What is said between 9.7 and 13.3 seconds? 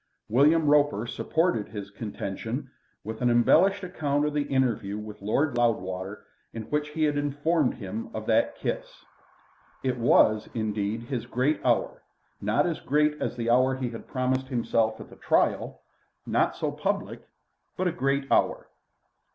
It was, indeed, his great hour, not as great